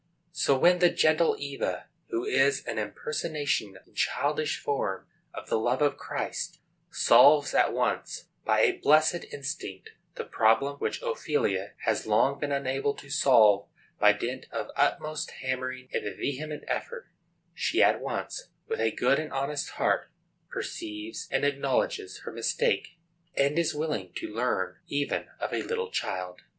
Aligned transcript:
So 0.31 0.57
when 0.57 0.79
the 0.79 0.89
gentle 0.89 1.35
Eva, 1.37 1.85
who 2.09 2.25
is 2.25 2.65
an 2.65 2.79
impersonation 2.79 3.77
in 3.85 3.93
childish 3.93 4.57
form 4.57 5.05
of 5.31 5.47
the 5.47 5.59
love 5.59 5.83
of 5.83 5.97
Christ, 5.99 6.59
solves 6.89 7.53
at 7.53 7.71
once, 7.71 8.25
by 8.43 8.61
a 8.61 8.79
blessed 8.79 9.25
instinct, 9.31 9.91
the 10.15 10.23
problem 10.23 10.77
which 10.79 11.03
Ophelia 11.03 11.73
has 11.85 12.07
long 12.07 12.39
been 12.39 12.51
unable 12.51 12.95
to 12.95 13.11
solve 13.11 13.67
by 13.99 14.11
dint 14.13 14.47
of 14.51 14.71
utmost 14.75 15.29
hammering 15.43 15.87
and 15.93 16.17
vehement 16.17 16.63
effort, 16.67 17.05
she 17.53 17.83
at 17.83 18.01
once, 18.01 18.49
with 18.67 18.79
a 18.81 18.89
good 18.89 19.19
and 19.19 19.31
honest 19.31 19.69
heart, 19.69 20.09
perceives 20.49 21.27
and 21.29 21.45
acknowledges 21.45 22.21
her 22.21 22.31
mistake, 22.31 22.97
and 23.37 23.59
is 23.59 23.75
willing 23.75 24.11
to 24.15 24.33
learn 24.33 24.77
even 24.87 25.27
of 25.39 25.53
a 25.53 25.61
little 25.61 25.91
child. 25.91 26.41